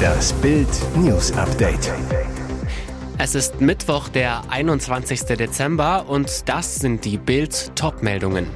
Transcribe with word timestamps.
Das 0.00 0.32
Bild 0.34 0.68
News 0.96 1.32
Update. 1.32 1.92
Es 3.18 3.34
ist 3.34 3.60
Mittwoch, 3.60 4.08
der 4.08 4.42
21. 4.48 5.24
Dezember 5.36 6.06
und 6.08 6.48
das 6.48 6.76
sind 6.76 7.04
die 7.04 7.18
Bild 7.18 7.76
Topmeldungen. 7.76 8.46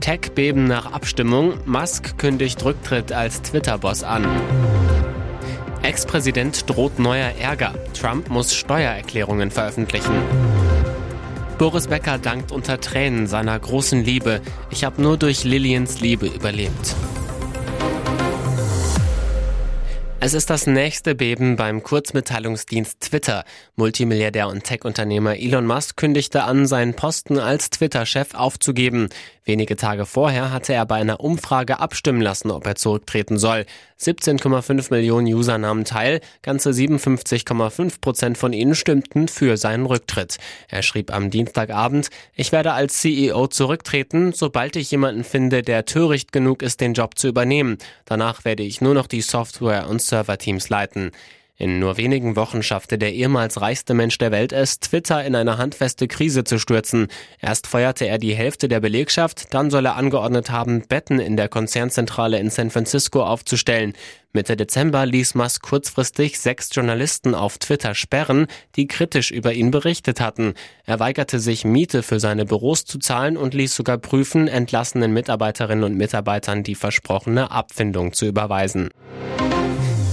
Tech-Beben 0.00 0.64
nach 0.64 0.92
Abstimmung, 0.92 1.54
Musk 1.64 2.18
kündigt 2.18 2.64
Rücktritt 2.64 3.12
als 3.12 3.40
Twitter-Boss 3.42 4.02
an. 4.02 4.26
Ex-Präsident 5.82 6.68
droht 6.68 6.98
neuer 6.98 7.32
Ärger. 7.40 7.74
Trump 7.98 8.28
muss 8.28 8.54
Steuererklärungen 8.54 9.50
veröffentlichen. 9.50 10.14
Boris 11.58 11.86
Becker 11.86 12.18
dankt 12.18 12.52
unter 12.52 12.80
Tränen 12.80 13.26
seiner 13.26 13.58
großen 13.58 14.04
Liebe. 14.04 14.40
Ich 14.70 14.84
habe 14.84 15.00
nur 15.00 15.16
durch 15.16 15.44
Lillians 15.44 16.00
Liebe 16.00 16.26
überlebt. 16.26 16.96
Es 20.24 20.34
ist 20.34 20.50
das 20.50 20.68
nächste 20.68 21.16
Beben 21.16 21.56
beim 21.56 21.82
Kurzmitteilungsdienst 21.82 23.00
Twitter. 23.00 23.44
Multimilliardär 23.74 24.46
und 24.46 24.62
Tech-Unternehmer 24.62 25.36
Elon 25.36 25.66
Musk 25.66 25.96
kündigte 25.96 26.44
an, 26.44 26.68
seinen 26.68 26.94
Posten 26.94 27.40
als 27.40 27.70
Twitter-Chef 27.70 28.32
aufzugeben. 28.34 29.08
Wenige 29.44 29.74
Tage 29.74 30.06
vorher 30.06 30.52
hatte 30.52 30.72
er 30.72 30.86
bei 30.86 30.96
einer 30.96 31.18
Umfrage 31.18 31.80
abstimmen 31.80 32.20
lassen, 32.20 32.52
ob 32.52 32.64
er 32.64 32.76
zurücktreten 32.76 33.38
soll. 33.38 33.66
17,5 34.00 34.92
Millionen 34.92 35.26
User 35.26 35.58
nahmen 35.58 35.84
teil, 35.84 36.20
ganze 36.42 36.70
57,5 36.70 38.00
Prozent 38.00 38.38
von 38.38 38.52
ihnen 38.52 38.76
stimmten 38.76 39.26
für 39.26 39.56
seinen 39.56 39.86
Rücktritt. 39.86 40.38
Er 40.68 40.82
schrieb 40.82 41.12
am 41.12 41.30
Dienstagabend, 41.30 42.10
ich 42.36 42.52
werde 42.52 42.72
als 42.72 43.00
CEO 43.00 43.48
zurücktreten, 43.48 44.32
sobald 44.32 44.76
ich 44.76 44.92
jemanden 44.92 45.24
finde, 45.24 45.62
der 45.62 45.86
töricht 45.86 46.30
genug 46.30 46.62
ist, 46.62 46.80
den 46.80 46.94
Job 46.94 47.18
zu 47.18 47.26
übernehmen. 47.26 47.78
Danach 48.04 48.44
werde 48.44 48.62
ich 48.62 48.80
nur 48.80 48.94
noch 48.94 49.08
die 49.08 49.22
Software 49.22 49.88
und 49.88 50.00
Serverteams 50.00 50.68
leiten. 50.68 51.10
In 51.62 51.78
nur 51.78 51.96
wenigen 51.96 52.34
Wochen 52.34 52.64
schaffte 52.64 52.98
der 52.98 53.12
ehemals 53.12 53.60
reichste 53.60 53.94
Mensch 53.94 54.18
der 54.18 54.32
Welt 54.32 54.52
es, 54.52 54.80
Twitter 54.80 55.24
in 55.24 55.36
eine 55.36 55.58
handfeste 55.58 56.08
Krise 56.08 56.42
zu 56.42 56.58
stürzen. 56.58 57.06
Erst 57.40 57.68
feuerte 57.68 58.04
er 58.04 58.18
die 58.18 58.34
Hälfte 58.34 58.66
der 58.66 58.80
Belegschaft, 58.80 59.54
dann 59.54 59.70
soll 59.70 59.86
er 59.86 59.94
angeordnet 59.94 60.50
haben, 60.50 60.82
Betten 60.88 61.20
in 61.20 61.36
der 61.36 61.48
Konzernzentrale 61.48 62.40
in 62.40 62.50
San 62.50 62.70
Francisco 62.70 63.22
aufzustellen. 63.22 63.92
Mitte 64.32 64.56
Dezember 64.56 65.06
ließ 65.06 65.36
Musk 65.36 65.62
kurzfristig 65.62 66.40
sechs 66.40 66.68
Journalisten 66.72 67.32
auf 67.32 67.58
Twitter 67.58 67.94
sperren, 67.94 68.48
die 68.74 68.88
kritisch 68.88 69.30
über 69.30 69.52
ihn 69.52 69.70
berichtet 69.70 70.20
hatten. 70.20 70.54
Er 70.84 70.98
weigerte 70.98 71.38
sich, 71.38 71.64
Miete 71.64 72.02
für 72.02 72.18
seine 72.18 72.44
Büros 72.44 72.86
zu 72.86 72.98
zahlen 72.98 73.36
und 73.36 73.54
ließ 73.54 73.76
sogar 73.76 73.98
prüfen, 73.98 74.48
entlassenen 74.48 75.12
Mitarbeiterinnen 75.12 75.84
und 75.84 75.96
Mitarbeitern 75.96 76.64
die 76.64 76.74
versprochene 76.74 77.52
Abfindung 77.52 78.14
zu 78.14 78.26
überweisen. 78.26 78.88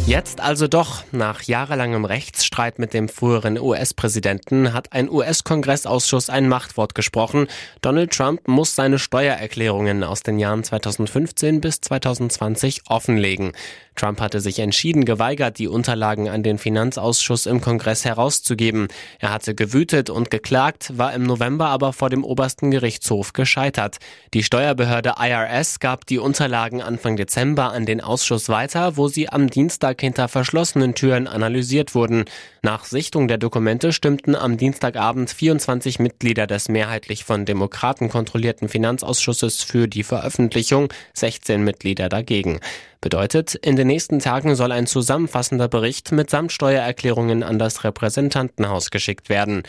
Jetzt 0.05 0.41
also 0.41 0.67
doch, 0.67 1.03
nach 1.11 1.43
jahrelangem 1.43 2.03
Rechtsstreit 2.03 2.79
mit 2.79 2.93
dem 2.93 3.09
früheren 3.09 3.59
US-Präsidenten 3.59 4.73
hat 4.73 4.91
ein 4.91 5.09
US-Kongressausschuss 5.09 6.29
ein 6.29 6.47
Machtwort 6.49 6.95
gesprochen. 6.95 7.47
Donald 7.81 8.11
Trump 8.11 8.47
muss 8.47 8.75
seine 8.75 8.97
Steuererklärungen 8.97 10.03
aus 10.03 10.23
den 10.23 10.39
Jahren 10.39 10.63
2015 10.63 11.61
bis 11.61 11.81
2020 11.81 12.81
offenlegen. 12.87 13.51
Trump 13.99 14.21
hatte 14.21 14.39
sich 14.39 14.59
entschieden 14.59 15.03
geweigert, 15.03 15.59
die 15.59 15.67
Unterlagen 15.67 16.29
an 16.29 16.41
den 16.41 16.57
Finanzausschuss 16.57 17.45
im 17.45 17.59
Kongress 17.59 18.05
herauszugeben. 18.05 18.87
Er 19.19 19.33
hatte 19.33 19.53
gewütet 19.53 20.09
und 20.09 20.31
geklagt, 20.31 20.97
war 20.97 21.13
im 21.13 21.23
November 21.23 21.67
aber 21.67 21.91
vor 21.91 22.09
dem 22.09 22.23
obersten 22.23 22.71
Gerichtshof 22.71 23.33
gescheitert. 23.33 23.97
Die 24.33 24.43
Steuerbehörde 24.43 25.15
IRS 25.19 25.81
gab 25.81 26.05
die 26.05 26.17
Unterlagen 26.17 26.81
Anfang 26.81 27.17
Dezember 27.17 27.73
an 27.73 27.85
den 27.85 27.99
Ausschuss 27.99 28.47
weiter, 28.47 28.95
wo 28.95 29.09
sie 29.09 29.27
am 29.27 29.49
Dienstag 29.49 29.99
hinter 29.99 30.29
verschlossenen 30.29 30.95
Türen 30.95 31.27
analysiert 31.27 31.93
wurden. 31.93 32.23
Nach 32.61 32.85
Sichtung 32.85 33.27
der 33.27 33.37
Dokumente 33.37 33.91
stimmten 33.91 34.33
am 34.33 34.55
Dienstagabend 34.55 35.29
24 35.29 35.99
Mitglieder 35.99 36.47
des 36.47 36.69
mehrheitlich 36.69 37.25
von 37.25 37.43
Demokraten 37.43 38.07
kontrollierten 38.07 38.69
Finanzausschusses 38.69 39.61
für 39.61 39.89
die 39.89 40.03
Veröffentlichung, 40.03 40.87
16 41.15 41.61
Mitglieder 41.65 42.07
dagegen. 42.07 42.61
Bedeutet, 43.01 43.55
in 43.55 43.77
den 43.77 43.87
nächsten 43.87 44.19
Tagen 44.19 44.55
soll 44.55 44.73
ein 44.73 44.85
zusammenfassender 44.85 45.69
Bericht 45.69 46.11
mitsamt 46.11 46.51
Steuererklärungen 46.51 47.43
an 47.43 47.57
das 47.57 47.83
Repräsentantenhaus 47.85 48.91
geschickt 48.91 49.29
werden. 49.29 49.63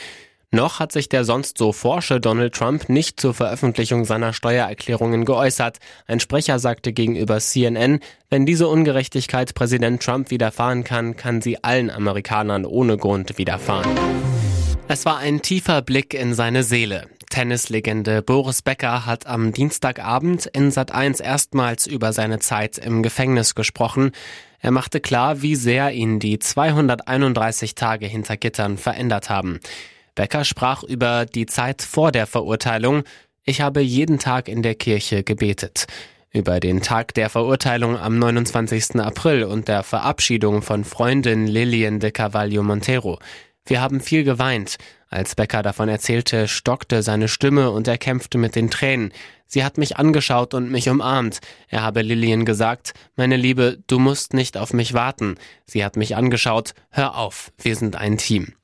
Noch 0.52 0.80
hat 0.80 0.90
sich 0.90 1.08
der 1.08 1.24
sonst 1.24 1.58
so 1.58 1.70
forsche 1.70 2.20
Donald 2.20 2.54
Trump 2.54 2.88
nicht 2.88 3.20
zur 3.20 3.32
Veröffentlichung 3.32 4.04
seiner 4.04 4.32
Steuererklärungen 4.32 5.24
geäußert. 5.24 5.78
Ein 6.08 6.18
Sprecher 6.18 6.58
sagte 6.58 6.92
gegenüber 6.92 7.38
CNN, 7.38 8.00
wenn 8.30 8.46
diese 8.46 8.66
Ungerechtigkeit 8.66 9.54
Präsident 9.54 10.02
Trump 10.02 10.32
widerfahren 10.32 10.82
kann, 10.82 11.14
kann 11.14 11.40
sie 11.40 11.62
allen 11.62 11.88
Amerikanern 11.88 12.66
ohne 12.66 12.96
Grund 12.96 13.38
widerfahren. 13.38 13.96
Es 14.88 15.04
war 15.06 15.18
ein 15.18 15.40
tiefer 15.40 15.82
Blick 15.82 16.14
in 16.14 16.34
seine 16.34 16.64
Seele. 16.64 17.06
Tennislegende 17.30 18.20
Boris 18.20 18.60
Becker 18.60 19.06
hat 19.06 19.26
am 19.26 19.52
Dienstagabend 19.52 20.46
in 20.46 20.70
Sat1 20.70 21.22
erstmals 21.22 21.86
über 21.86 22.12
seine 22.12 22.40
Zeit 22.40 22.76
im 22.76 23.02
Gefängnis 23.02 23.54
gesprochen. 23.54 24.10
Er 24.58 24.72
machte 24.72 25.00
klar, 25.00 25.40
wie 25.40 25.54
sehr 25.54 25.92
ihn 25.92 26.18
die 26.18 26.38
231 26.38 27.74
Tage 27.74 28.06
hinter 28.06 28.36
Gittern 28.36 28.76
verändert 28.76 29.30
haben. 29.30 29.60
Becker 30.14 30.44
sprach 30.44 30.82
über 30.82 31.24
die 31.24 31.46
Zeit 31.46 31.80
vor 31.80 32.12
der 32.12 32.26
Verurteilung. 32.26 33.04
Ich 33.44 33.62
habe 33.62 33.80
jeden 33.80 34.18
Tag 34.18 34.48
in 34.48 34.62
der 34.62 34.74
Kirche 34.74 35.22
gebetet. 35.22 35.86
Über 36.32 36.60
den 36.60 36.82
Tag 36.82 37.14
der 37.14 37.30
Verurteilung 37.30 37.96
am 37.96 38.18
29. 38.18 38.96
April 38.96 39.44
und 39.44 39.66
der 39.68 39.82
Verabschiedung 39.82 40.62
von 40.62 40.84
Freundin 40.84 41.46
Lillian 41.46 42.00
de 42.00 42.10
Carvalho 42.10 42.62
Montero. 42.62 43.18
Wir 43.64 43.80
haben 43.80 44.00
viel 44.00 44.24
geweint. 44.24 44.78
Als 45.12 45.34
Becker 45.34 45.62
davon 45.62 45.88
erzählte, 45.88 46.46
stockte 46.46 47.02
seine 47.02 47.26
Stimme 47.26 47.72
und 47.72 47.88
er 47.88 47.98
kämpfte 47.98 48.38
mit 48.38 48.54
den 48.54 48.70
Tränen. 48.70 49.12
Sie 49.44 49.64
hat 49.64 49.76
mich 49.76 49.96
angeschaut 49.96 50.54
und 50.54 50.70
mich 50.70 50.88
umarmt. 50.88 51.40
Er 51.68 51.82
habe 51.82 52.02
Lillian 52.02 52.44
gesagt, 52.44 52.94
meine 53.16 53.36
Liebe, 53.36 53.82
du 53.88 53.98
musst 53.98 54.34
nicht 54.34 54.56
auf 54.56 54.72
mich 54.72 54.94
warten. 54.94 55.34
Sie 55.66 55.84
hat 55.84 55.96
mich 55.96 56.14
angeschaut, 56.14 56.74
hör 56.90 57.16
auf, 57.16 57.50
wir 57.58 57.74
sind 57.74 57.96
ein 57.96 58.18
Team. 58.18 58.54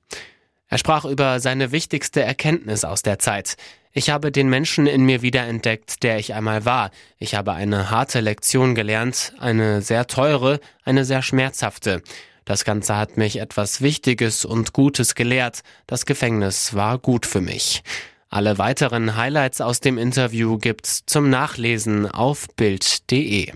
Er 0.68 0.78
sprach 0.78 1.04
über 1.04 1.40
seine 1.40 1.72
wichtigste 1.72 2.22
Erkenntnis 2.22 2.84
aus 2.84 3.02
der 3.02 3.18
Zeit. 3.18 3.56
Ich 3.90 4.10
habe 4.10 4.30
den 4.30 4.48
Menschen 4.48 4.86
in 4.86 5.04
mir 5.04 5.22
wiederentdeckt, 5.22 6.04
der 6.04 6.18
ich 6.18 6.34
einmal 6.34 6.64
war. 6.64 6.92
Ich 7.18 7.34
habe 7.34 7.54
eine 7.54 7.90
harte 7.90 8.20
Lektion 8.20 8.76
gelernt, 8.76 9.32
eine 9.40 9.82
sehr 9.82 10.06
teure, 10.06 10.60
eine 10.84 11.04
sehr 11.04 11.22
schmerzhafte. 11.22 12.02
Das 12.46 12.64
Ganze 12.64 12.96
hat 12.96 13.16
mich 13.16 13.40
etwas 13.40 13.82
Wichtiges 13.82 14.44
und 14.44 14.72
Gutes 14.72 15.16
gelehrt. 15.16 15.62
Das 15.88 16.06
Gefängnis 16.06 16.74
war 16.74 16.96
gut 16.96 17.26
für 17.26 17.40
mich. 17.40 17.82
Alle 18.30 18.56
weiteren 18.56 19.16
Highlights 19.16 19.60
aus 19.60 19.80
dem 19.80 19.98
Interview 19.98 20.56
gibt's 20.56 21.04
zum 21.06 21.28
Nachlesen 21.28 22.08
auf 22.08 22.46
Bild.de. 22.56 23.52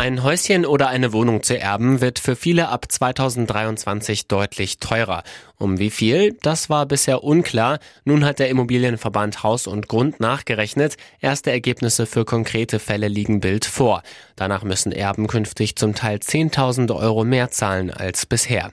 Ein 0.00 0.22
Häuschen 0.22 0.64
oder 0.64 0.88
eine 0.88 1.12
Wohnung 1.12 1.42
zu 1.42 1.58
erben 1.58 2.00
wird 2.00 2.18
für 2.18 2.34
viele 2.34 2.70
ab 2.70 2.86
2023 2.88 4.28
deutlich 4.28 4.78
teurer. 4.78 5.24
Um 5.58 5.78
wie 5.78 5.90
viel? 5.90 6.38
Das 6.40 6.70
war 6.70 6.86
bisher 6.86 7.22
unklar. 7.22 7.80
Nun 8.06 8.24
hat 8.24 8.38
der 8.38 8.48
Immobilienverband 8.48 9.42
Haus 9.42 9.66
und 9.66 9.88
Grund 9.88 10.18
nachgerechnet. 10.18 10.96
Erste 11.20 11.50
Ergebnisse 11.50 12.06
für 12.06 12.24
konkrete 12.24 12.78
Fälle 12.78 13.08
liegen 13.08 13.40
Bild 13.40 13.66
vor. 13.66 14.02
Danach 14.36 14.64
müssen 14.64 14.90
Erben 14.90 15.26
künftig 15.26 15.76
zum 15.76 15.94
Teil 15.94 16.16
10.000 16.16 16.96
Euro 16.96 17.24
mehr 17.24 17.50
zahlen 17.50 17.90
als 17.90 18.24
bisher. 18.24 18.72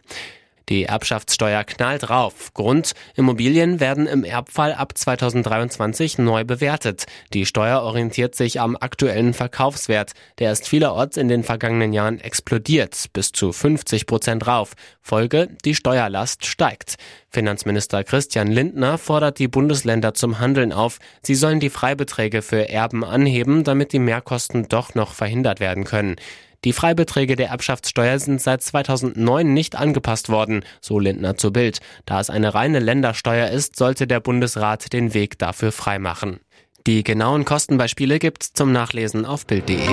Die 0.69 0.83
Erbschaftssteuer 0.83 1.63
knallt 1.63 2.09
rauf. 2.09 2.53
Grund, 2.53 2.91
Immobilien 3.15 3.79
werden 3.79 4.05
im 4.05 4.25
Erbfall 4.25 4.73
ab 4.73 4.97
2023 4.97 6.17
neu 6.17 6.43
bewertet. 6.43 7.05
Die 7.33 7.45
Steuer 7.45 7.81
orientiert 7.83 8.35
sich 8.35 8.59
am 8.59 8.75
aktuellen 8.75 9.33
Verkaufswert. 9.33 10.11
Der 10.39 10.51
ist 10.51 10.67
vielerorts 10.67 11.15
in 11.15 11.29
den 11.29 11.43
vergangenen 11.43 11.93
Jahren 11.93 12.19
explodiert, 12.19 13.05
bis 13.13 13.31
zu 13.31 13.53
50 13.53 14.07
Prozent 14.07 14.45
rauf. 14.45 14.73
Folge, 15.01 15.47
die 15.63 15.73
Steuerlast 15.73 16.45
steigt. 16.45 16.95
Finanzminister 17.29 18.03
Christian 18.03 18.47
Lindner 18.47 18.97
fordert 18.97 19.39
die 19.39 19.47
Bundesländer 19.47 20.13
zum 20.13 20.39
Handeln 20.39 20.73
auf. 20.73 20.99
Sie 21.21 21.35
sollen 21.35 21.61
die 21.61 21.69
Freibeträge 21.69 22.41
für 22.41 22.67
Erben 22.67 23.05
anheben, 23.05 23.63
damit 23.63 23.93
die 23.93 23.99
Mehrkosten 23.99 24.67
doch 24.67 24.95
noch 24.95 25.13
verhindert 25.13 25.61
werden 25.61 25.85
können. 25.85 26.17
Die 26.65 26.73
Freibeträge 26.73 27.35
der 27.35 27.49
Erbschaftssteuer 27.49 28.19
sind 28.19 28.41
seit 28.41 28.61
2009 28.63 29.53
nicht 29.53 29.75
angepasst 29.75 30.29
worden, 30.29 30.63
so 30.81 30.99
Lindner 30.99 31.37
zu 31.37 31.51
Bild. 31.51 31.79
Da 32.05 32.19
es 32.19 32.29
eine 32.29 32.53
reine 32.53 32.79
Ländersteuer 32.79 33.49
ist, 33.49 33.75
sollte 33.75 34.07
der 34.07 34.19
Bundesrat 34.19 34.91
den 34.93 35.13
Weg 35.13 35.37
dafür 35.37 35.71
freimachen. 35.71 36.39
Die 36.87 37.03
genauen 37.03 37.45
Kostenbeispiele 37.45 38.17
gibt's 38.17 38.53
zum 38.53 38.71
Nachlesen 38.71 39.25
auf 39.25 39.45
Bild.de. 39.45 39.87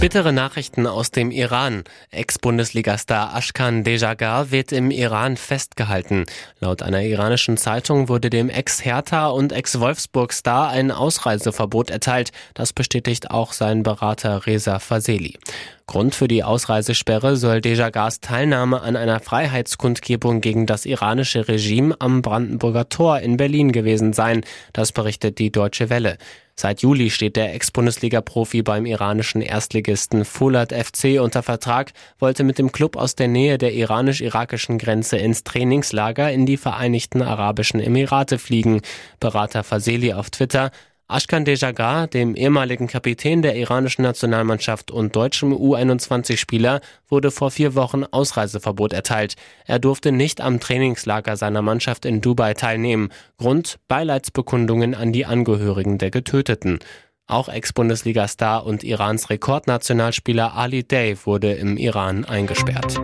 Bittere 0.00 0.32
Nachrichten 0.32 0.86
aus 0.86 1.10
dem 1.10 1.30
Iran. 1.30 1.84
Ex-Bundesligastar 2.10 3.34
Ashkan 3.34 3.84
Dejagar 3.84 4.50
wird 4.50 4.72
im 4.72 4.90
Iran 4.90 5.36
festgehalten. 5.36 6.26
Laut 6.60 6.82
einer 6.82 7.02
iranischen 7.02 7.56
Zeitung 7.56 8.08
wurde 8.08 8.28
dem 8.28 8.50
Ex-Hertha 8.50 9.28
und 9.28 9.52
Ex-Wolfsburg-Star 9.52 10.68
ein 10.68 10.90
Ausreiseverbot 10.90 11.90
erteilt. 11.90 12.32
Das 12.52 12.72
bestätigt 12.72 13.30
auch 13.30 13.52
sein 13.52 13.82
Berater 13.82 14.46
Reza 14.46 14.78
Faseli. 14.78 15.38
Grund 15.86 16.14
für 16.14 16.28
die 16.28 16.42
Ausreisesperre 16.42 17.36
soll 17.36 17.60
Dejagars 17.60 18.20
Teilnahme 18.20 18.80
an 18.80 18.96
einer 18.96 19.20
Freiheitskundgebung 19.20 20.40
gegen 20.40 20.64
das 20.64 20.86
iranische 20.86 21.46
Regime 21.46 21.94
am 21.98 22.22
Brandenburger 22.22 22.88
Tor 22.88 23.20
in 23.20 23.36
Berlin 23.36 23.70
gewesen 23.70 24.14
sein. 24.14 24.44
Das 24.72 24.92
berichtet 24.92 25.38
die 25.38 25.52
Deutsche 25.52 25.90
Welle. 25.90 26.16
Seit 26.56 26.82
Juli 26.82 27.10
steht 27.10 27.36
der 27.36 27.52
Ex-Bundesliga-Profi 27.54 28.62
beim 28.62 28.86
iranischen 28.86 29.42
Erstligisten 29.42 30.24
Fulat 30.24 30.72
FC 30.72 31.20
unter 31.20 31.42
Vertrag, 31.42 31.92
wollte 32.18 32.44
mit 32.44 32.58
dem 32.58 32.72
Club 32.72 32.96
aus 32.96 33.14
der 33.14 33.28
Nähe 33.28 33.58
der 33.58 33.74
iranisch-irakischen 33.74 34.78
Grenze 34.78 35.16
ins 35.18 35.44
Trainingslager 35.44 36.32
in 36.32 36.46
die 36.46 36.56
Vereinigten 36.56 37.22
Arabischen 37.22 37.80
Emirate 37.80 38.38
fliegen. 38.38 38.80
Berater 39.20 39.64
Faseli 39.64 40.12
auf 40.14 40.30
Twitter, 40.30 40.70
Ashkan 41.06 41.44
Dejagar, 41.44 42.06
dem 42.06 42.34
ehemaligen 42.34 42.86
Kapitän 42.86 43.42
der 43.42 43.56
iranischen 43.56 44.02
Nationalmannschaft 44.02 44.90
und 44.90 45.14
deutschem 45.14 45.52
U21-Spieler, 45.52 46.80
wurde 47.10 47.30
vor 47.30 47.50
vier 47.50 47.74
Wochen 47.74 48.04
Ausreiseverbot 48.04 48.94
erteilt. 48.94 49.34
Er 49.66 49.78
durfte 49.78 50.12
nicht 50.12 50.40
am 50.40 50.60
Trainingslager 50.60 51.36
seiner 51.36 51.60
Mannschaft 51.60 52.06
in 52.06 52.22
Dubai 52.22 52.54
teilnehmen. 52.54 53.10
Grund 53.36 53.76
Beileidsbekundungen 53.86 54.94
an 54.94 55.12
die 55.12 55.26
Angehörigen 55.26 55.98
der 55.98 56.10
Getöteten. 56.10 56.78
Auch 57.26 57.50
Ex-Bundesliga-Star 57.50 58.64
und 58.64 58.82
Irans 58.82 59.28
Rekordnationalspieler 59.28 60.54
Ali 60.54 60.84
Day 60.84 61.18
wurde 61.24 61.52
im 61.52 61.76
Iran 61.76 62.24
eingesperrt. 62.24 62.98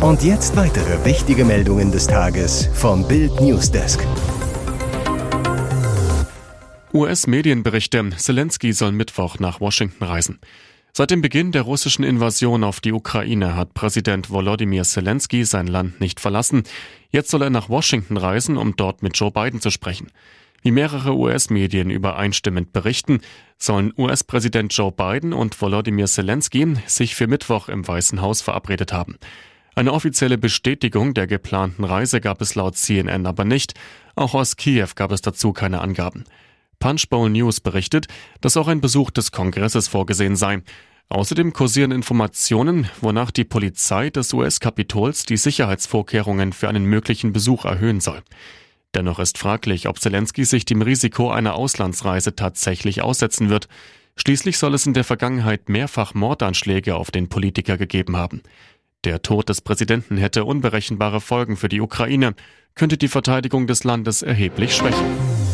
Und 0.00 0.24
jetzt 0.24 0.56
weitere 0.56 1.04
wichtige 1.04 1.44
Meldungen 1.44 1.92
des 1.92 2.08
Tages 2.08 2.68
vom 2.74 3.06
Bild 3.06 3.40
Newsdesk. 3.40 4.04
US-Medienberichte, 6.94 8.10
Zelensky 8.16 8.74
soll 8.74 8.92
Mittwoch 8.92 9.38
nach 9.38 9.60
Washington 9.60 10.04
reisen. 10.04 10.38
Seit 10.92 11.10
dem 11.10 11.22
Beginn 11.22 11.50
der 11.50 11.62
russischen 11.62 12.04
Invasion 12.04 12.62
auf 12.64 12.82
die 12.82 12.92
Ukraine 12.92 13.56
hat 13.56 13.72
Präsident 13.72 14.28
Volodymyr 14.28 14.82
Zelensky 14.82 15.46
sein 15.46 15.66
Land 15.66 16.02
nicht 16.02 16.20
verlassen. 16.20 16.64
Jetzt 17.10 17.30
soll 17.30 17.40
er 17.40 17.48
nach 17.48 17.70
Washington 17.70 18.18
reisen, 18.18 18.58
um 18.58 18.76
dort 18.76 19.02
mit 19.02 19.16
Joe 19.16 19.30
Biden 19.30 19.62
zu 19.62 19.70
sprechen. 19.70 20.08
Wie 20.60 20.70
mehrere 20.70 21.16
US-Medien 21.16 21.88
übereinstimmend 21.88 22.74
berichten, 22.74 23.22
sollen 23.56 23.94
US-Präsident 23.96 24.76
Joe 24.76 24.92
Biden 24.92 25.32
und 25.32 25.58
Volodymyr 25.58 26.06
Zelensky 26.06 26.74
sich 26.86 27.14
für 27.14 27.26
Mittwoch 27.26 27.70
im 27.70 27.88
Weißen 27.88 28.20
Haus 28.20 28.42
verabredet 28.42 28.92
haben. 28.92 29.16
Eine 29.74 29.94
offizielle 29.94 30.36
Bestätigung 30.36 31.14
der 31.14 31.26
geplanten 31.26 31.84
Reise 31.84 32.20
gab 32.20 32.42
es 32.42 32.54
laut 32.54 32.76
CNN 32.76 33.24
aber 33.24 33.46
nicht. 33.46 33.72
Auch 34.14 34.34
aus 34.34 34.56
Kiew 34.56 34.88
gab 34.94 35.10
es 35.10 35.22
dazu 35.22 35.54
keine 35.54 35.80
Angaben. 35.80 36.24
Punchbowl 36.82 37.30
News 37.30 37.60
berichtet, 37.60 38.08
dass 38.40 38.56
auch 38.56 38.66
ein 38.66 38.80
Besuch 38.80 39.12
des 39.12 39.30
Kongresses 39.30 39.86
vorgesehen 39.86 40.34
sei. 40.34 40.62
Außerdem 41.10 41.52
kursieren 41.52 41.92
Informationen, 41.92 42.88
wonach 43.00 43.30
die 43.30 43.44
Polizei 43.44 44.10
des 44.10 44.32
US-Kapitols 44.34 45.24
die 45.24 45.36
Sicherheitsvorkehrungen 45.36 46.52
für 46.52 46.68
einen 46.68 46.84
möglichen 46.84 47.32
Besuch 47.32 47.66
erhöhen 47.66 48.00
soll. 48.00 48.20
Dennoch 48.96 49.20
ist 49.20 49.38
fraglich, 49.38 49.86
ob 49.86 50.00
Zelensky 50.00 50.44
sich 50.44 50.64
dem 50.64 50.82
Risiko 50.82 51.30
einer 51.30 51.54
Auslandsreise 51.54 52.34
tatsächlich 52.34 53.00
aussetzen 53.00 53.48
wird. 53.48 53.68
Schließlich 54.16 54.58
soll 54.58 54.74
es 54.74 54.84
in 54.84 54.92
der 54.92 55.04
Vergangenheit 55.04 55.68
mehrfach 55.68 56.14
Mordanschläge 56.14 56.96
auf 56.96 57.12
den 57.12 57.28
Politiker 57.28 57.78
gegeben 57.78 58.16
haben. 58.16 58.42
Der 59.04 59.22
Tod 59.22 59.48
des 59.48 59.60
Präsidenten 59.60 60.16
hätte 60.16 60.44
unberechenbare 60.44 61.20
Folgen 61.20 61.56
für 61.56 61.68
die 61.68 61.80
Ukraine, 61.80 62.34
könnte 62.74 62.98
die 62.98 63.08
Verteidigung 63.08 63.68
des 63.68 63.84
Landes 63.84 64.22
erheblich 64.22 64.74
schwächen. 64.74 65.51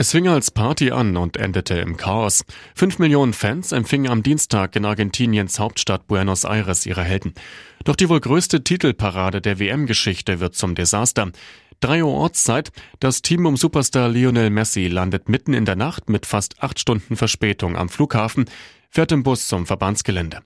Es 0.00 0.12
fing 0.12 0.28
als 0.28 0.52
Party 0.52 0.92
an 0.92 1.16
und 1.16 1.36
endete 1.36 1.74
im 1.74 1.96
Chaos. 1.96 2.44
Fünf 2.76 3.00
Millionen 3.00 3.32
Fans 3.32 3.72
empfingen 3.72 4.12
am 4.12 4.22
Dienstag 4.22 4.76
in 4.76 4.84
Argentiniens 4.84 5.58
Hauptstadt 5.58 6.06
Buenos 6.06 6.44
Aires 6.44 6.86
ihre 6.86 7.02
Helden. 7.02 7.34
Doch 7.82 7.96
die 7.96 8.08
wohl 8.08 8.20
größte 8.20 8.62
Titelparade 8.62 9.40
der 9.40 9.58
WM-Geschichte 9.58 10.38
wird 10.38 10.54
zum 10.54 10.76
Desaster. 10.76 11.32
Drei 11.80 12.04
Uhr 12.04 12.12
Ortszeit, 12.12 12.70
das 13.00 13.22
Team 13.22 13.44
um 13.44 13.56
Superstar 13.56 14.08
Lionel 14.08 14.50
Messi 14.50 14.86
landet 14.86 15.28
mitten 15.28 15.52
in 15.52 15.64
der 15.64 15.74
Nacht 15.74 16.08
mit 16.08 16.26
fast 16.26 16.62
acht 16.62 16.78
Stunden 16.78 17.16
Verspätung 17.16 17.76
am 17.76 17.88
Flughafen, 17.88 18.44
fährt 18.90 19.10
im 19.10 19.24
Bus 19.24 19.48
zum 19.48 19.66
Verbandsgelände. 19.66 20.42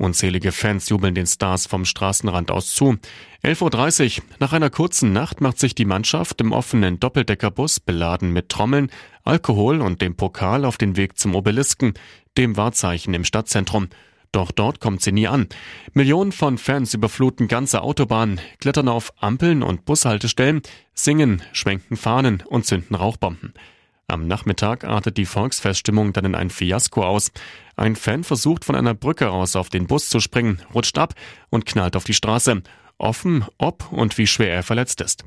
Unzählige 0.00 0.50
Fans 0.50 0.88
jubeln 0.88 1.14
den 1.14 1.26
Stars 1.26 1.66
vom 1.66 1.84
Straßenrand 1.84 2.50
aus 2.50 2.72
zu. 2.72 2.96
11.30 3.44 4.20
Uhr. 4.20 4.24
Nach 4.38 4.54
einer 4.54 4.70
kurzen 4.70 5.12
Nacht 5.12 5.42
macht 5.42 5.58
sich 5.58 5.74
die 5.74 5.84
Mannschaft 5.84 6.40
im 6.40 6.52
offenen 6.52 6.98
Doppeldeckerbus 6.98 7.80
beladen 7.80 8.32
mit 8.32 8.48
Trommeln, 8.48 8.90
Alkohol 9.24 9.82
und 9.82 10.00
dem 10.00 10.16
Pokal 10.16 10.64
auf 10.64 10.78
den 10.78 10.96
Weg 10.96 11.18
zum 11.18 11.34
Obelisken, 11.34 11.92
dem 12.38 12.56
Wahrzeichen 12.56 13.12
im 13.12 13.24
Stadtzentrum. 13.24 13.88
Doch 14.32 14.52
dort 14.52 14.80
kommt 14.80 15.02
sie 15.02 15.12
nie 15.12 15.28
an. 15.28 15.48
Millionen 15.92 16.32
von 16.32 16.56
Fans 16.56 16.94
überfluten 16.94 17.46
ganze 17.46 17.82
Autobahnen, 17.82 18.40
klettern 18.58 18.88
auf 18.88 19.12
Ampeln 19.20 19.62
und 19.62 19.84
Bushaltestellen, 19.84 20.62
singen, 20.94 21.42
schwenken 21.52 21.98
Fahnen 21.98 22.42
und 22.48 22.64
zünden 22.64 22.96
Rauchbomben. 22.96 23.52
Am 24.10 24.26
Nachmittag 24.26 24.82
artet 24.82 25.18
die 25.18 25.24
Volksfeststimmung 25.24 26.12
dann 26.12 26.24
in 26.24 26.34
ein 26.34 26.50
Fiasko 26.50 27.04
aus. 27.04 27.30
Ein 27.80 27.96
Fan 27.96 28.24
versucht 28.24 28.66
von 28.66 28.76
einer 28.76 28.92
Brücke 28.92 29.30
aus 29.30 29.56
auf 29.56 29.70
den 29.70 29.86
Bus 29.86 30.10
zu 30.10 30.20
springen, 30.20 30.60
rutscht 30.74 30.98
ab 30.98 31.14
und 31.48 31.64
knallt 31.64 31.96
auf 31.96 32.04
die 32.04 32.12
Straße. 32.12 32.62
Offen, 32.98 33.46
ob 33.56 33.90
und 33.90 34.18
wie 34.18 34.26
schwer 34.26 34.52
er 34.52 34.62
verletzt 34.62 35.00
ist. 35.00 35.24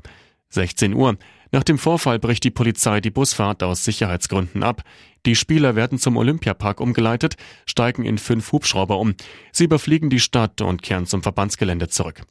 16 0.50 0.94
Uhr. 0.94 1.16
Nach 1.50 1.64
dem 1.64 1.78
Vorfall 1.78 2.20
bricht 2.20 2.44
die 2.44 2.52
Polizei 2.52 3.00
die 3.00 3.10
Busfahrt 3.10 3.64
aus 3.64 3.84
Sicherheitsgründen 3.84 4.62
ab. 4.62 4.82
Die 5.26 5.34
Spieler 5.34 5.74
werden 5.74 5.98
zum 5.98 6.16
Olympiapark 6.16 6.80
umgeleitet, 6.80 7.34
steigen 7.66 8.04
in 8.04 8.18
fünf 8.18 8.52
Hubschrauber 8.52 9.00
um. 9.00 9.16
Sie 9.50 9.64
überfliegen 9.64 10.08
die 10.08 10.20
Stadt 10.20 10.60
und 10.60 10.80
kehren 10.80 11.06
zum 11.06 11.24
Verbandsgelände 11.24 11.88
zurück. 11.88 12.22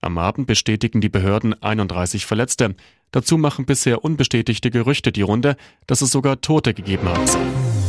Am 0.00 0.16
Abend 0.16 0.46
bestätigen 0.46 1.02
die 1.02 1.10
Behörden 1.10 1.52
31 1.62 2.24
Verletzte. 2.24 2.76
Dazu 3.10 3.36
machen 3.36 3.66
bisher 3.66 4.02
unbestätigte 4.02 4.70
Gerüchte 4.70 5.12
die 5.12 5.20
Runde, 5.20 5.54
dass 5.86 6.00
es 6.00 6.10
sogar 6.10 6.40
Tote 6.40 6.72
gegeben 6.72 7.08
soll. 7.26 7.85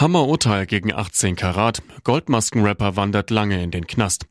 Hammerurteil 0.00 0.64
gegen 0.64 0.94
18 0.94 1.36
Karat. 1.36 1.82
Goldmaskenrapper 2.04 2.96
wandert 2.96 3.28
lange 3.28 3.62
in 3.62 3.70
den 3.70 3.86
Knast. 3.86 4.24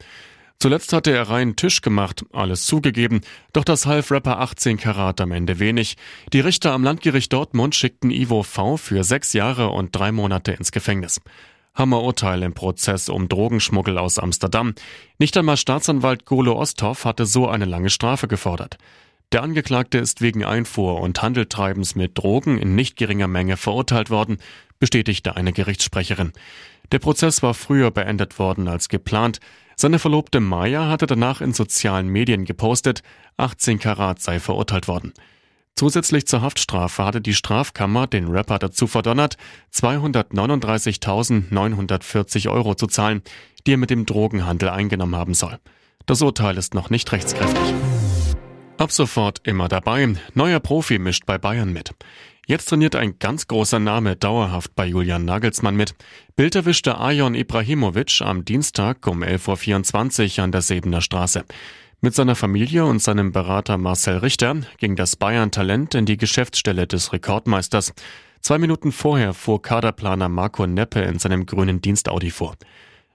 Zuletzt 0.58 0.94
hatte 0.94 1.12
er 1.12 1.30
reinen 1.30 1.58
Tisch 1.58 1.82
gemacht, 1.82 2.26
alles 2.34 2.66
zugegeben, 2.66 3.22
doch 3.54 3.64
das 3.64 3.86
half 3.86 4.10
Rapper 4.10 4.40
18 4.40 4.78
Karat 4.78 5.22
am 5.22 5.32
Ende 5.32 5.60
wenig. 5.60 5.96
Die 6.34 6.40
Richter 6.40 6.72
am 6.72 6.84
Landgericht 6.84 7.32
Dortmund 7.32 7.76
schickten 7.76 8.10
Ivo 8.10 8.42
V 8.42 8.78
für 8.78 9.04
sechs 9.04 9.34
Jahre 9.34 9.70
und 9.70 9.96
drei 9.96 10.12
Monate 10.12 10.54
ins 10.54 10.72
Gefängnis. 10.72 11.22
Hammerurteil 11.76 12.42
im 12.42 12.56
Prozess 12.56 13.08
um 13.08 13.30
Drogenschmuggel 13.30 14.00
aus 14.00 14.18
Amsterdam. 14.18 14.74
Nicht 15.20 15.38
einmal 15.38 15.56
Staatsanwalt 15.56 16.26
Golo 16.26 16.58
Osthoff 16.58 17.06
hatte 17.06 17.28
so 17.28 17.48
eine 17.48 17.66
lange 17.66 17.92
Strafe 17.92 18.28
gefordert. 18.28 18.80
Der 19.32 19.44
Angeklagte 19.44 20.00
ist 20.00 20.22
wegen 20.22 20.44
Einfuhr 20.44 21.00
und 21.02 21.22
Handeltreibens 21.22 21.94
mit 21.94 22.18
Drogen 22.18 22.58
in 22.58 22.74
nicht 22.74 22.98
geringer 22.98 23.28
Menge 23.28 23.58
verurteilt 23.58 24.10
worden, 24.10 24.40
bestätigte 24.80 25.36
eine 25.36 25.54
Gerichtssprecherin. 25.54 26.34
Der 26.92 26.98
Prozess 26.98 27.44
war 27.44 27.54
früher 27.54 27.92
beendet 27.92 28.40
worden 28.40 28.68
als 28.68 28.90
geplant. 28.90 29.40
Seine 29.76 30.00
Verlobte 30.00 30.40
Maya 30.40 30.88
hatte 30.88 31.06
danach 31.06 31.42
in 31.42 31.54
sozialen 31.54 32.08
Medien 32.08 32.46
gepostet, 32.46 33.04
18 33.38 33.78
Karat 33.78 34.20
sei 34.20 34.40
verurteilt 34.40 34.88
worden. 34.88 35.14
Zusätzlich 35.76 36.26
zur 36.26 36.42
Haftstrafe 36.42 37.06
hatte 37.06 37.22
die 37.22 37.36
Strafkammer 37.36 38.08
den 38.08 38.30
Rapper 38.30 38.58
dazu 38.58 38.88
verdonnert, 38.88 39.38
239.940 39.74 42.52
Euro 42.52 42.74
zu 42.74 42.88
zahlen, 42.88 43.22
die 43.68 43.74
er 43.74 43.78
mit 43.78 43.92
dem 43.92 44.08
Drogenhandel 44.08 44.70
eingenommen 44.70 45.16
haben 45.16 45.36
soll. 45.36 45.60
Das 46.08 46.24
Urteil 46.24 46.58
ist 46.58 46.74
noch 46.74 46.90
nicht 46.90 47.12
rechtskräftig. 47.12 47.76
Ab 48.80 48.94
sofort 48.94 49.42
immer 49.44 49.68
dabei. 49.68 50.16
Neuer 50.36 50.62
Profi 50.62 51.00
mischt 51.00 51.26
bei 51.26 51.38
Bayern 51.38 51.74
mit. 51.74 51.94
Jetzt 52.48 52.70
trainiert 52.70 52.96
ein 52.96 53.20
ganz 53.20 53.46
großer 53.46 53.78
Name 53.78 54.16
dauerhaft 54.16 54.74
bei 54.74 54.86
Julian 54.86 55.26
Nagelsmann 55.26 55.76
mit. 55.76 55.96
Bild 56.38 56.56
erwischte 56.56 56.98
Ajon 56.98 57.36
Ibrahimovic 57.36 58.22
am 58.22 58.46
Dienstag 58.46 59.06
um 59.06 59.22
11.24 59.22 60.38
Uhr 60.38 60.46
an 60.46 60.54
der 60.54 60.62
Sebener 60.62 61.02
Straße. 61.02 61.44
Mit 62.00 62.16
seiner 62.16 62.36
Familie 62.36 62.86
und 62.86 63.02
seinem 63.02 63.34
Berater 63.34 63.78
Marcel 63.78 64.20
Richter 64.20 64.56
ging 64.78 64.96
das 64.96 65.18
Bayern-Talent 65.18 65.96
in 65.96 66.06
die 66.06 66.16
Geschäftsstelle 66.16 66.88
des 66.88 67.12
Rekordmeisters. 67.12 67.92
Zwei 68.40 68.60
Minuten 68.60 68.94
vorher 68.94 69.34
fuhr 69.34 69.62
Kaderplaner 69.62 70.30
Marco 70.30 70.66
Neppe 70.66 71.02
in 71.02 71.20
seinem 71.20 71.46
grünen 71.46 71.82
Dienstaudi 71.82 72.32
vor. 72.32 72.56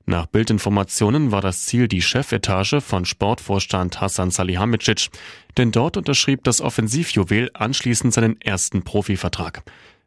Nach 0.07 0.27
Bildinformationen 0.27 1.33
war 1.33 1.41
das 1.41 1.65
Ziel 1.65 1.89
die 1.89 2.03
Chefetage 2.03 2.83
von 2.83 3.07
Sportvorstand 3.07 4.03
Hassan 4.03 4.31
Salihamidzic, 4.31 5.09
denn 5.57 5.73
dort 5.73 5.97
unterschrieb 5.97 6.45
das 6.45 6.61
Offensivjuwel 6.61 7.51
anschließend 7.55 8.13
seinen 8.13 8.39
ersten 8.41 8.83
Profivertrag. 8.83 9.63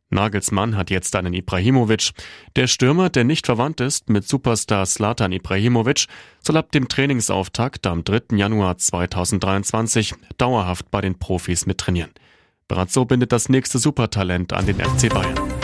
Nagelsmann 0.10 0.78
hat 0.78 0.90
jetzt 0.90 1.16
einen 1.16 1.34
Ibrahimovic. 1.34 2.12
Der 2.56 2.68
Stürmer, 2.68 3.10
der 3.10 3.24
nicht 3.24 3.46
verwandt 3.46 3.82
ist 3.82 4.10
mit 4.10 4.28
Superstar 4.28 4.86
Slatan 4.86 5.34
Ibrahimovic, 5.34 6.06
soll 6.42 6.58
ab 6.58 6.72
dem 6.72 6.88
Trainingsauftakt 6.88 7.86
am 7.88 8.04
3. 8.04 8.38
Januar 8.38 8.78
2023 8.78 10.14
dauerhaft 10.38 10.92
bei 10.92 11.02
den 11.02 11.20
Profis 11.20 11.66
mittrainieren. 11.66 12.12
Bereits 12.68 12.94
bindet 13.08 13.32
das 13.32 13.50
nächste 13.50 13.80
Supertalent 13.80 14.54
an 14.54 14.66
den 14.66 14.80
FC 14.80 15.10
Bayern. 15.10 15.57